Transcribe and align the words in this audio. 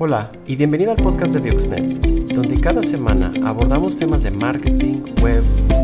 Hola 0.00 0.30
y 0.46 0.54
bienvenido 0.54 0.92
al 0.92 1.02
podcast 1.02 1.32
de 1.32 1.40
Bioxnet, 1.40 2.02
donde 2.32 2.60
cada 2.60 2.84
semana 2.84 3.32
abordamos 3.44 3.96
temas 3.96 4.22
de 4.22 4.30
marketing, 4.30 5.02
web, 5.20 5.42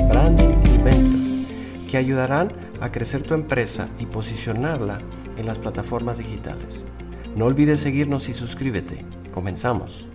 branding 0.08 0.54
y 0.72 0.78
ventas 0.84 1.90
que 1.90 1.96
ayudarán 1.96 2.52
a 2.80 2.92
crecer 2.92 3.24
tu 3.24 3.34
empresa 3.34 3.88
y 3.98 4.06
posicionarla 4.06 5.00
en 5.36 5.46
las 5.46 5.58
plataformas 5.58 6.18
digitales. 6.18 6.86
No 7.34 7.46
olvides 7.46 7.80
seguirnos 7.80 8.28
y 8.28 8.34
suscríbete. 8.34 9.04
Comenzamos. 9.32 10.06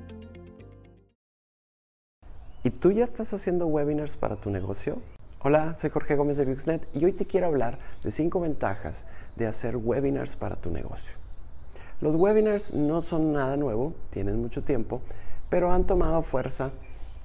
¿Y 2.64 2.70
tú 2.70 2.94
ya 2.94 3.04
estás 3.04 3.34
haciendo 3.34 3.68
webinars 3.68 4.16
para 4.16 4.38
tu 4.38 4.50
negocio? 4.50 5.02
Hola, 5.42 5.74
soy 5.74 5.90
Jorge 5.90 6.16
Gómez 6.16 6.38
de 6.38 6.46
Bioxnet 6.46 6.88
y 6.96 7.04
hoy 7.04 7.12
te 7.12 7.26
quiero 7.26 7.48
hablar 7.48 7.80
de 8.02 8.12
5 8.12 8.40
ventajas 8.40 9.08
de 9.36 9.46
hacer 9.46 9.76
webinars 9.76 10.38
para 10.38 10.56
tu 10.56 10.72
negocio. 10.72 11.16
Los 12.02 12.16
webinars 12.16 12.74
no 12.74 13.02
son 13.02 13.34
nada 13.34 13.58
nuevo, 13.58 13.94
tienen 14.10 14.42
mucho 14.42 14.64
tiempo, 14.64 15.02
pero 15.50 15.72
han 15.72 15.86
tomado 15.86 16.22
fuerza 16.22 16.72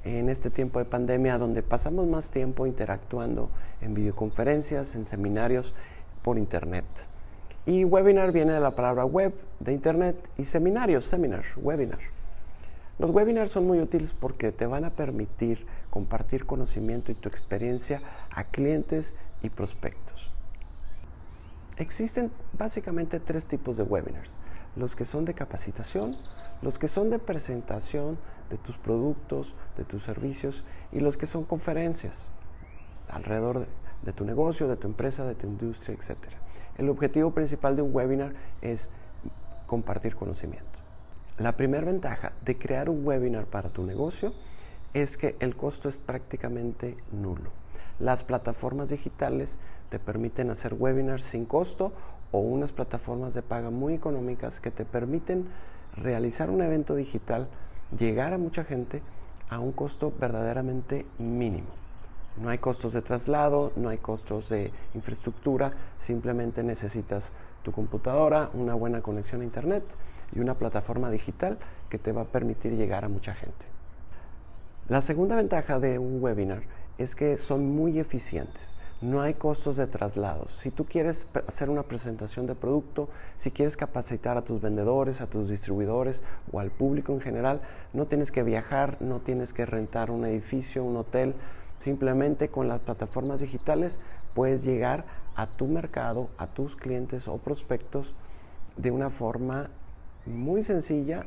en 0.04 0.28
este 0.28 0.50
tiempo 0.50 0.80
de 0.80 0.84
pandemia 0.84 1.38
donde 1.38 1.62
pasamos 1.62 2.06
más 2.06 2.30
tiempo 2.30 2.66
interactuando 2.66 3.50
en 3.80 3.94
videoconferencias, 3.94 4.96
en 4.96 5.04
seminarios 5.04 5.74
por 6.22 6.38
internet. 6.38 6.84
Y 7.66 7.84
webinar 7.84 8.32
viene 8.32 8.52
de 8.52 8.60
la 8.60 8.72
palabra 8.72 9.04
web, 9.04 9.32
de 9.60 9.72
internet, 9.72 10.16
y 10.36 10.44
seminarios, 10.44 11.06
seminar, 11.06 11.44
webinar. 11.56 12.00
Los 12.98 13.10
webinars 13.10 13.52
son 13.52 13.66
muy 13.66 13.80
útiles 13.80 14.14
porque 14.18 14.52
te 14.52 14.66
van 14.66 14.84
a 14.84 14.90
permitir 14.90 15.66
compartir 15.88 16.46
conocimiento 16.46 17.12
y 17.12 17.14
tu 17.14 17.28
experiencia 17.28 18.02
a 18.30 18.44
clientes 18.44 19.14
y 19.42 19.50
prospectos. 19.50 20.30
Existen 21.76 22.30
básicamente 22.56 23.18
tres 23.18 23.46
tipos 23.46 23.76
de 23.76 23.82
webinars. 23.82 24.38
Los 24.76 24.96
que 24.96 25.04
son 25.04 25.24
de 25.24 25.34
capacitación, 25.34 26.16
los 26.62 26.78
que 26.78 26.88
son 26.88 27.10
de 27.10 27.18
presentación 27.18 28.18
de 28.50 28.58
tus 28.58 28.76
productos, 28.76 29.54
de 29.76 29.84
tus 29.84 30.04
servicios 30.04 30.64
y 30.92 31.00
los 31.00 31.16
que 31.16 31.26
son 31.26 31.44
conferencias 31.44 32.30
alrededor 33.08 33.66
de, 34.02 34.12
tu 34.12 34.24
negocio, 34.24 34.68
de 34.68 34.76
tu 34.76 34.86
empresa, 34.86 35.24
de 35.24 35.34
tu 35.34 35.46
industria, 35.46 35.94
etc. 35.94 36.16
El 36.78 36.88
objetivo 36.88 37.32
principal 37.32 37.76
de 37.76 37.82
un 37.82 37.94
webinar 37.94 38.34
es 38.62 38.90
compartir 39.66 40.14
conocimiento. 40.16 40.78
La 41.38 41.56
primera 41.56 41.84
ventaja 41.84 42.32
de 42.44 42.56
crear 42.56 42.88
un 42.90 43.06
webinar 43.06 43.46
para 43.46 43.68
tu 43.68 43.84
negocio 43.84 44.32
es 44.92 45.16
que 45.16 45.36
el 45.40 45.56
costo 45.56 45.88
es 45.88 45.98
prácticamente 45.98 46.96
nulo. 47.10 47.50
Las 47.98 48.24
plataformas 48.24 48.90
digitales 48.90 49.58
te 49.88 49.98
permiten 49.98 50.50
hacer 50.50 50.74
webinars 50.74 51.24
sin 51.24 51.44
costo 51.44 51.92
o 52.34 52.38
unas 52.38 52.72
plataformas 52.72 53.32
de 53.32 53.42
paga 53.42 53.70
muy 53.70 53.94
económicas 53.94 54.58
que 54.58 54.72
te 54.72 54.84
permiten 54.84 55.46
realizar 55.96 56.50
un 56.50 56.62
evento 56.62 56.96
digital, 56.96 57.46
llegar 57.96 58.32
a 58.32 58.38
mucha 58.38 58.64
gente 58.64 59.02
a 59.48 59.60
un 59.60 59.70
costo 59.70 60.12
verdaderamente 60.18 61.06
mínimo. 61.18 61.68
No 62.36 62.48
hay 62.48 62.58
costos 62.58 62.92
de 62.92 63.02
traslado, 63.02 63.70
no 63.76 63.88
hay 63.88 63.98
costos 63.98 64.48
de 64.48 64.72
infraestructura, 64.94 65.74
simplemente 65.96 66.64
necesitas 66.64 67.30
tu 67.62 67.70
computadora, 67.70 68.50
una 68.52 68.74
buena 68.74 69.00
conexión 69.00 69.42
a 69.42 69.44
internet 69.44 69.84
y 70.34 70.40
una 70.40 70.54
plataforma 70.54 71.10
digital 71.10 71.56
que 71.88 71.98
te 71.98 72.10
va 72.10 72.22
a 72.22 72.32
permitir 72.32 72.72
llegar 72.72 73.04
a 73.04 73.08
mucha 73.08 73.32
gente. 73.32 73.66
La 74.88 75.00
segunda 75.00 75.36
ventaja 75.36 75.78
de 75.78 76.00
un 76.00 76.20
webinar 76.20 76.64
es 76.98 77.14
que 77.14 77.36
son 77.36 77.64
muy 77.76 78.00
eficientes. 78.00 78.74
No 79.04 79.20
hay 79.20 79.34
costos 79.34 79.76
de 79.76 79.86
traslado. 79.86 80.48
Si 80.48 80.70
tú 80.70 80.86
quieres 80.86 81.26
hacer 81.46 81.68
una 81.68 81.82
presentación 81.82 82.46
de 82.46 82.54
producto, 82.54 83.10
si 83.36 83.50
quieres 83.50 83.76
capacitar 83.76 84.38
a 84.38 84.44
tus 84.44 84.62
vendedores, 84.62 85.20
a 85.20 85.26
tus 85.26 85.50
distribuidores 85.50 86.22
o 86.50 86.58
al 86.58 86.70
público 86.70 87.12
en 87.12 87.20
general, 87.20 87.60
no 87.92 88.06
tienes 88.06 88.32
que 88.32 88.42
viajar, 88.42 88.96
no 89.00 89.20
tienes 89.20 89.52
que 89.52 89.66
rentar 89.66 90.10
un 90.10 90.24
edificio, 90.24 90.82
un 90.82 90.96
hotel. 90.96 91.34
Simplemente 91.80 92.48
con 92.48 92.66
las 92.66 92.80
plataformas 92.80 93.40
digitales 93.40 94.00
puedes 94.32 94.64
llegar 94.64 95.04
a 95.36 95.48
tu 95.48 95.66
mercado, 95.66 96.30
a 96.38 96.46
tus 96.46 96.74
clientes 96.74 97.28
o 97.28 97.36
prospectos 97.36 98.14
de 98.78 98.90
una 98.90 99.10
forma 99.10 99.68
muy 100.24 100.62
sencilla 100.62 101.26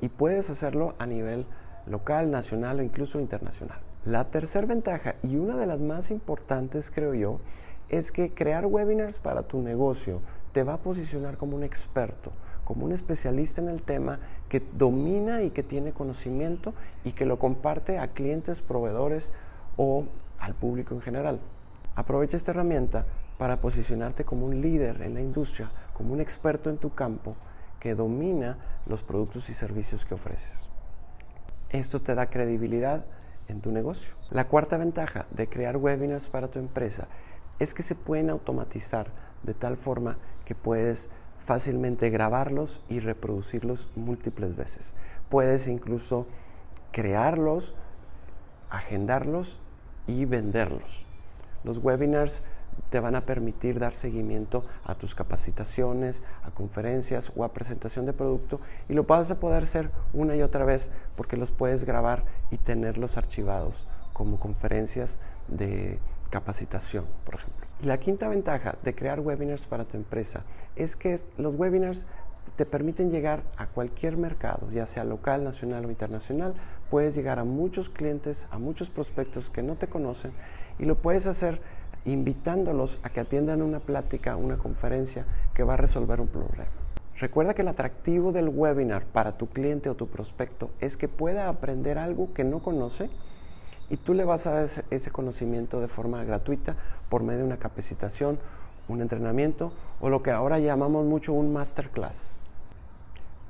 y 0.00 0.08
puedes 0.08 0.50
hacerlo 0.50 0.94
a 1.00 1.06
nivel 1.06 1.46
local, 1.86 2.30
nacional 2.30 2.78
o 2.78 2.82
incluso 2.84 3.18
internacional. 3.18 3.80
La 4.06 4.22
tercera 4.22 4.68
ventaja 4.68 5.16
y 5.24 5.34
una 5.34 5.56
de 5.56 5.66
las 5.66 5.80
más 5.80 6.12
importantes 6.12 6.92
creo 6.92 7.12
yo 7.12 7.40
es 7.88 8.12
que 8.12 8.32
crear 8.32 8.64
webinars 8.64 9.18
para 9.18 9.42
tu 9.42 9.60
negocio 9.60 10.20
te 10.52 10.62
va 10.62 10.74
a 10.74 10.80
posicionar 10.80 11.36
como 11.36 11.56
un 11.56 11.64
experto, 11.64 12.30
como 12.64 12.84
un 12.84 12.92
especialista 12.92 13.60
en 13.60 13.68
el 13.68 13.82
tema 13.82 14.20
que 14.48 14.62
domina 14.78 15.42
y 15.42 15.50
que 15.50 15.64
tiene 15.64 15.90
conocimiento 15.90 16.72
y 17.02 17.12
que 17.12 17.26
lo 17.26 17.40
comparte 17.40 17.98
a 17.98 18.12
clientes, 18.12 18.62
proveedores 18.62 19.32
o 19.76 20.04
al 20.38 20.54
público 20.54 20.94
en 20.94 21.00
general. 21.00 21.40
Aprovecha 21.96 22.36
esta 22.36 22.52
herramienta 22.52 23.06
para 23.38 23.60
posicionarte 23.60 24.24
como 24.24 24.46
un 24.46 24.60
líder 24.60 25.02
en 25.02 25.14
la 25.14 25.20
industria, 25.20 25.72
como 25.92 26.12
un 26.12 26.20
experto 26.20 26.70
en 26.70 26.78
tu 26.78 26.94
campo 26.94 27.34
que 27.80 27.96
domina 27.96 28.56
los 28.86 29.02
productos 29.02 29.50
y 29.50 29.54
servicios 29.54 30.04
que 30.04 30.14
ofreces. 30.14 30.68
Esto 31.70 32.00
te 32.00 32.14
da 32.14 32.30
credibilidad 32.30 33.04
en 33.48 33.60
tu 33.60 33.72
negocio. 33.72 34.14
La 34.30 34.48
cuarta 34.48 34.76
ventaja 34.76 35.26
de 35.30 35.48
crear 35.48 35.76
webinars 35.76 36.28
para 36.28 36.48
tu 36.48 36.58
empresa 36.58 37.08
es 37.58 37.74
que 37.74 37.82
se 37.82 37.94
pueden 37.94 38.30
automatizar 38.30 39.10
de 39.42 39.54
tal 39.54 39.76
forma 39.76 40.18
que 40.44 40.54
puedes 40.54 41.08
fácilmente 41.38 42.10
grabarlos 42.10 42.80
y 42.88 43.00
reproducirlos 43.00 43.88
múltiples 43.94 44.56
veces. 44.56 44.94
Puedes 45.28 45.68
incluso 45.68 46.26
crearlos, 46.92 47.74
agendarlos 48.70 49.60
y 50.06 50.24
venderlos. 50.24 51.04
Los 51.64 51.78
webinars 51.78 52.42
te 52.90 53.00
van 53.00 53.14
a 53.14 53.26
permitir 53.26 53.78
dar 53.78 53.94
seguimiento 53.94 54.64
a 54.84 54.94
tus 54.94 55.14
capacitaciones, 55.14 56.22
a 56.44 56.50
conferencias 56.50 57.32
o 57.36 57.44
a 57.44 57.52
presentación 57.52 58.06
de 58.06 58.12
producto 58.12 58.60
y 58.88 58.94
lo 58.94 59.04
vas 59.04 59.30
a 59.30 59.40
poder 59.40 59.64
hacer 59.64 59.90
una 60.12 60.36
y 60.36 60.42
otra 60.42 60.64
vez 60.64 60.90
porque 61.16 61.36
los 61.36 61.50
puedes 61.50 61.84
grabar 61.84 62.24
y 62.50 62.58
tenerlos 62.58 63.16
archivados 63.16 63.86
como 64.12 64.38
conferencias 64.38 65.18
de 65.48 65.98
capacitación, 66.30 67.04
por 67.24 67.34
ejemplo. 67.36 67.66
La 67.82 67.98
quinta 67.98 68.28
ventaja 68.28 68.76
de 68.82 68.94
crear 68.94 69.20
webinars 69.20 69.66
para 69.66 69.84
tu 69.84 69.96
empresa 69.96 70.44
es 70.76 70.96
que 70.96 71.18
los 71.36 71.54
webinars 71.54 72.06
te 72.56 72.64
permiten 72.64 73.10
llegar 73.10 73.42
a 73.58 73.66
cualquier 73.66 74.16
mercado, 74.16 74.68
ya 74.70 74.86
sea 74.86 75.04
local, 75.04 75.44
nacional 75.44 75.84
o 75.84 75.90
internacional. 75.90 76.54
Puedes 76.90 77.14
llegar 77.14 77.38
a 77.38 77.44
muchos 77.44 77.90
clientes, 77.90 78.46
a 78.50 78.58
muchos 78.58 78.88
prospectos 78.88 79.50
que 79.50 79.62
no 79.62 79.74
te 79.74 79.88
conocen 79.88 80.32
y 80.78 80.86
lo 80.86 80.96
puedes 80.96 81.26
hacer 81.26 81.60
invitándolos 82.06 82.98
a 83.02 83.10
que 83.10 83.20
atiendan 83.20 83.62
una 83.62 83.80
plática, 83.80 84.36
una 84.36 84.56
conferencia 84.56 85.26
que 85.54 85.64
va 85.64 85.74
a 85.74 85.76
resolver 85.78 86.20
un 86.20 86.28
problema. 86.28 86.66
Recuerda 87.18 87.54
que 87.54 87.62
el 87.62 87.68
atractivo 87.68 88.32
del 88.32 88.48
webinar 88.48 89.04
para 89.06 89.38
tu 89.38 89.48
cliente 89.48 89.88
o 89.88 89.94
tu 89.94 90.06
prospecto 90.06 90.70
es 90.80 90.96
que 90.96 91.08
pueda 91.08 91.48
aprender 91.48 91.98
algo 91.98 92.32
que 92.34 92.44
no 92.44 92.60
conoce 92.60 93.10
y 93.88 93.96
tú 93.96 94.14
le 94.14 94.24
vas 94.24 94.46
a 94.46 94.52
dar 94.52 94.68
ese 94.90 95.10
conocimiento 95.10 95.80
de 95.80 95.88
forma 95.88 96.22
gratuita 96.24 96.76
por 97.08 97.22
medio 97.22 97.40
de 97.40 97.46
una 97.46 97.56
capacitación, 97.56 98.38
un 98.88 99.00
entrenamiento 99.00 99.72
o 100.00 100.10
lo 100.10 100.22
que 100.22 100.30
ahora 100.30 100.58
llamamos 100.58 101.06
mucho 101.06 101.32
un 101.32 101.52
masterclass. 101.52 102.32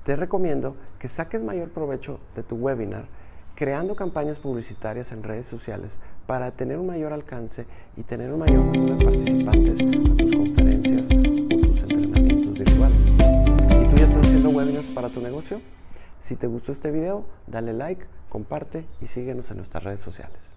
Te 0.05 0.15
recomiendo 0.15 0.77
que 1.01 1.09
saques 1.09 1.43
mayor 1.43 1.71
provecho 1.71 2.21
de 2.37 2.45
tu 2.45 2.55
webinar 2.55 3.07
creando 3.57 3.97
campañas 3.97 4.39
publicitarias 4.39 5.11
en 5.13 5.23
redes 5.23 5.47
sociales 5.47 5.99
para 6.27 6.51
tener 6.53 6.79
un 6.79 6.87
mayor 6.87 7.13
alcance 7.13 7.67
y 7.97 8.03
tener 8.03 8.31
un 8.31 8.39
mayor 8.39 8.67
número 8.67 8.95
de 8.95 9.05
participantes 9.05 9.81
a 9.81 10.17
tus 10.17 10.37
conferencias 10.37 11.09
o 11.09 11.61
tus 11.61 11.83
entrenamientos 11.83 12.53
virtuales. 12.53 13.09
¿Y 13.09 13.89
tú 13.89 13.97
ya 13.97 14.05
estás 14.05 14.25
haciendo 14.25 14.51
webinars 14.51 14.89
para 14.89 15.09
tu 15.09 15.23
negocio? 15.23 15.63
Si 16.21 16.37
te 16.37 16.47
gustó 16.47 16.71
este 16.71 16.91
video, 16.91 17.25
dale 17.47 17.73
like, 17.73 18.05
comparte 18.29 18.85
y 19.01 19.07
síguenos 19.07 19.51
en 19.51 19.57
nuestras 19.57 19.83
redes 19.83 20.01
sociales. 20.01 20.57